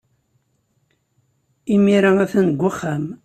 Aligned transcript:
Imir-a, 1.73 2.11
a-t-an 2.23 2.47
deg 2.51 2.61
uxxam. 2.69 3.03